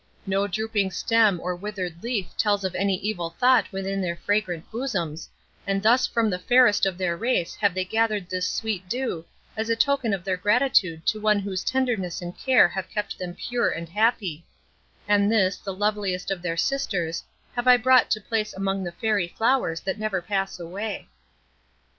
No 0.25 0.47
drooping 0.47 0.89
stem 0.89 1.39
or 1.41 1.55
withered 1.55 2.01
leaf 2.01 2.35
tells 2.35 2.63
of 2.63 2.73
any 2.73 2.95
evil 3.01 3.35
thought 3.39 3.71
within 3.71 4.01
their 4.01 4.15
fragrant 4.15 4.65
bosoms, 4.71 5.29
and 5.67 5.83
thus 5.83 6.07
from 6.07 6.27
the 6.27 6.39
fairest 6.39 6.87
of 6.87 6.97
their 6.97 7.15
race 7.15 7.53
have 7.53 7.75
they 7.75 7.85
gathered 7.85 8.27
this 8.27 8.49
sweet 8.49 8.89
dew, 8.89 9.23
as 9.55 9.69
a 9.69 9.75
token 9.75 10.11
of 10.11 10.23
their 10.23 10.37
gratitude 10.37 11.05
to 11.05 11.21
one 11.21 11.37
whose 11.37 11.63
tenderness 11.63 12.19
and 12.19 12.35
care 12.35 12.67
have 12.69 12.89
kept 12.89 13.19
them 13.19 13.35
pure 13.35 13.69
and 13.69 13.89
happy; 13.89 14.43
and 15.07 15.31
this, 15.31 15.57
the 15.57 15.71
loveliest 15.71 16.31
of 16.31 16.41
their 16.41 16.57
sisters, 16.57 17.23
have 17.55 17.67
I 17.67 17.77
brought 17.77 18.09
to 18.09 18.21
place 18.21 18.53
among 18.55 18.83
the 18.83 18.93
Fairy 18.93 19.27
flowers 19.27 19.81
that 19.81 19.99
never 19.99 20.19
pass 20.19 20.59
away." 20.59 21.09